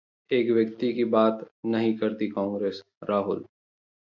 [0.31, 3.45] एक व्यक्ति की बात नहीं करती कांग्रेस: राहुल